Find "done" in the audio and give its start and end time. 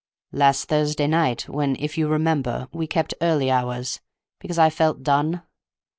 5.03-5.43